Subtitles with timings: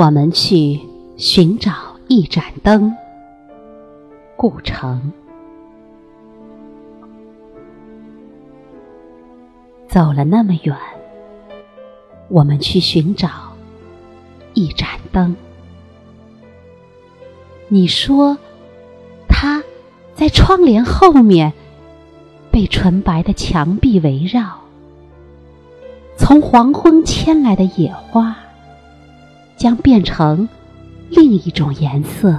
[0.00, 0.78] 我们去
[1.16, 1.72] 寻找
[2.06, 2.94] 一盏灯。
[4.36, 5.12] 故城，
[9.88, 10.76] 走了那么远，
[12.28, 13.28] 我们去寻找
[14.54, 15.34] 一盏灯。
[17.66, 18.38] 你说，
[19.28, 19.64] 它
[20.14, 21.52] 在窗帘后面，
[22.52, 24.60] 被纯白的墙壁围绕。
[26.16, 28.36] 从黄昏牵来的野花，
[29.58, 30.48] 将变成
[31.10, 32.38] 另一种颜色。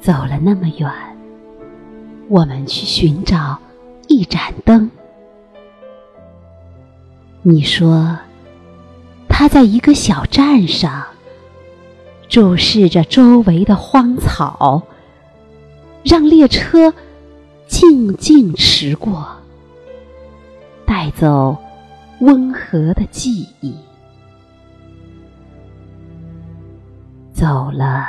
[0.00, 0.90] 走了那么远，
[2.28, 3.58] 我们去寻找
[4.08, 4.90] 一盏灯。
[7.42, 8.16] 你说。
[9.34, 11.04] 他在一个小站上，
[12.28, 14.82] 注视着周围的荒草，
[16.04, 16.94] 让列车
[17.66, 19.26] 静静驰过，
[20.86, 21.56] 带走
[22.22, 23.74] 温和的记忆。
[27.32, 28.06] 走了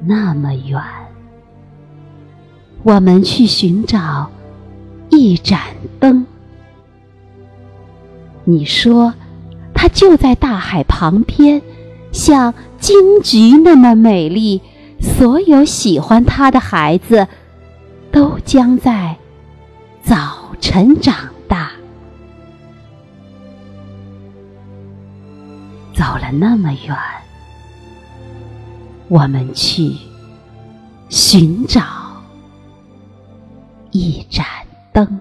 [0.00, 0.80] 那么远，
[2.82, 4.30] 我们去寻找
[5.10, 5.60] 一盏
[6.00, 6.26] 灯。
[8.44, 9.12] 你说。
[9.80, 11.62] 它就在大海旁边，
[12.10, 14.60] 像金菊那么美丽。
[15.00, 17.28] 所有喜欢它的孩子，
[18.10, 19.16] 都将在
[20.02, 21.14] 早晨长
[25.98, 26.96] 走了那么远，
[29.08, 29.96] 我们去
[31.08, 31.82] 寻找
[33.90, 34.46] 一盏
[34.92, 35.20] 灯。